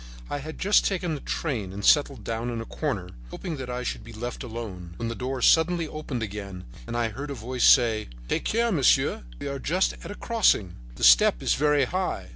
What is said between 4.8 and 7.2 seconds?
when the door suddenly opened again and I